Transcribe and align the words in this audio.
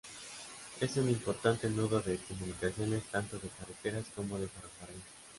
Es 0.79 0.97
un 0.97 1.09
importante 1.09 1.69
nudo 1.69 2.01
de 2.01 2.17
comunicaciones, 2.17 3.03
tanto 3.11 3.37
de 3.37 3.49
carreteras 3.49 4.05
como 4.15 4.39
de 4.39 4.47
ferrocarril. 4.47 4.99